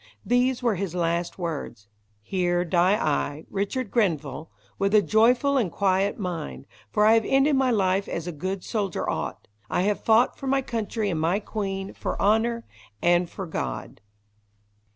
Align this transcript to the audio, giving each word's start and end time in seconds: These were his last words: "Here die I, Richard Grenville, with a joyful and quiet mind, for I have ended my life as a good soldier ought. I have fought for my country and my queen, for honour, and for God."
These 0.25 0.63
were 0.63 0.73
his 0.73 0.95
last 0.95 1.37
words: 1.37 1.87
"Here 2.23 2.65
die 2.65 2.95
I, 2.95 3.45
Richard 3.51 3.91
Grenville, 3.91 4.49
with 4.79 4.95
a 4.95 5.01
joyful 5.03 5.59
and 5.59 5.71
quiet 5.71 6.17
mind, 6.17 6.65
for 6.91 7.05
I 7.05 7.13
have 7.13 7.23
ended 7.23 7.55
my 7.55 7.69
life 7.69 8.07
as 8.07 8.25
a 8.25 8.31
good 8.31 8.63
soldier 8.63 9.07
ought. 9.07 9.47
I 9.69 9.83
have 9.83 10.03
fought 10.03 10.39
for 10.39 10.47
my 10.47 10.63
country 10.63 11.11
and 11.11 11.21
my 11.21 11.39
queen, 11.39 11.93
for 11.93 12.19
honour, 12.19 12.65
and 12.99 13.29
for 13.29 13.45
God." 13.45 14.01